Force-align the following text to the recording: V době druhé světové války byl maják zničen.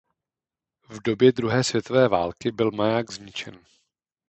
V 0.89 0.99
době 1.01 1.31
druhé 1.31 1.63
světové 1.63 2.07
války 2.07 2.51
byl 2.51 2.71
maják 2.71 3.11
zničen. 3.11 3.59